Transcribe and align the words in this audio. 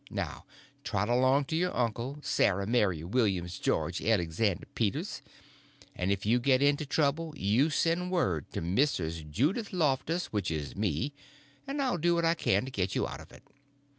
Now 0.09 0.45
trot 0.83 1.09
along 1.09 1.45
to 1.45 1.55
your 1.55 1.77
uncle, 1.77 2.17
Sarah 2.23 2.65
Mary 2.65 3.03
Williams 3.03 3.59
George 3.59 3.99
Elexander 4.01 4.65
Peters, 4.73 5.21
and 5.95 6.11
if 6.11 6.25
you 6.25 6.39
get 6.39 6.59
into 6.59 6.87
trouble 6.87 7.35
you 7.37 7.69
send 7.69 8.09
word 8.09 8.51
to 8.53 8.63
Mrs. 8.63 9.29
Judith 9.29 9.71
Loftus, 9.71 10.33
which 10.33 10.49
is 10.49 10.75
me, 10.75 11.13
and 11.67 11.79
I'll 11.79 11.99
do 11.99 12.15
what 12.15 12.25
I 12.25 12.33
can 12.33 12.65
to 12.65 12.71
get 12.71 12.95
you 12.95 13.07
out 13.07 13.19
of 13.21 13.31
it. 13.31 13.43